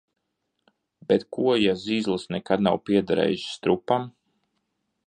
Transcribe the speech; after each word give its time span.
Bet 1.11 1.25
ko 1.37 1.53
ja 1.65 1.75
zizlis 1.83 2.27
nekad 2.37 2.67
nav 2.69 2.81
piederējis 2.89 3.47
Strupam? 3.53 4.11